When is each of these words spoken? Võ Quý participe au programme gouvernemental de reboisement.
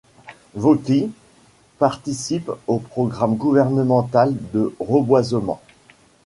Võ 0.55 0.75
Quý 0.83 1.11
participe 1.77 2.49
au 2.67 2.79
programme 2.79 3.35
gouvernemental 3.37 4.33
de 4.51 4.73
reboisement. 4.79 5.61